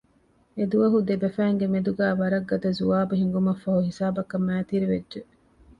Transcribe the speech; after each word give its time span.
އެދުވަހު 0.57 0.97
ދެބަފައިންގެ 1.07 1.67
މެދުގައި 1.73 2.15
ވަރަށް 2.21 2.47
ގަދަ 2.49 2.69
ޒުވާބު 2.77 3.13
ހިނގުމަށްފަހު 3.19 3.79
ހިސާބަކަށް 3.89 4.45
މައިތިރިވެއްޖެ 4.47 5.21